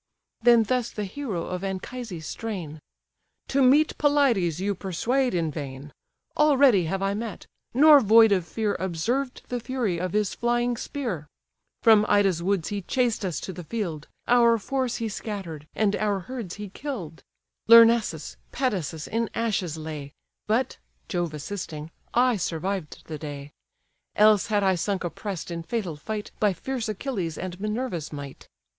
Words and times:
Then 0.41 0.63
thus 0.63 0.89
the 0.89 1.03
hero 1.05 1.45
of 1.45 1.63
Anchises' 1.63 2.25
strain: 2.25 2.79
"To 3.49 3.61
meet 3.61 3.95
Pelides 3.99 4.59
you 4.59 4.73
persuade 4.73 5.35
in 5.35 5.51
vain: 5.51 5.93
Already 6.35 6.85
have 6.85 7.03
I 7.03 7.13
met, 7.13 7.45
nor 7.71 7.99
void 7.99 8.31
of 8.31 8.43
fear 8.47 8.75
Observed 8.79 9.43
the 9.49 9.59
fury 9.59 9.99
of 9.99 10.13
his 10.13 10.33
flying 10.33 10.75
spear; 10.75 11.27
From 11.83 12.07
Ida's 12.09 12.41
woods 12.41 12.69
he 12.69 12.81
chased 12.81 13.23
us 13.23 13.39
to 13.41 13.53
the 13.53 13.63
field, 13.63 14.07
Our 14.27 14.57
force 14.57 14.95
he 14.95 15.07
scattered, 15.07 15.67
and 15.75 15.95
our 15.95 16.21
herds 16.21 16.55
he 16.55 16.69
kill'd; 16.69 17.21
Lyrnessus, 17.67 18.37
Pedasus 18.51 19.05
in 19.05 19.29
ashes 19.35 19.77
lay; 19.77 20.13
But 20.47 20.79
(Jove 21.09 21.35
assisting) 21.35 21.91
I 22.15 22.37
survived 22.37 23.05
the 23.05 23.19
day: 23.19 23.51
Else 24.15 24.47
had 24.47 24.63
I 24.63 24.73
sunk 24.73 25.03
oppress'd 25.03 25.51
in 25.51 25.61
fatal 25.61 25.95
fight 25.95 26.31
By 26.39 26.53
fierce 26.53 26.89
Achilles 26.89 27.37
and 27.37 27.59
Minerva's 27.59 28.11
might. 28.11 28.47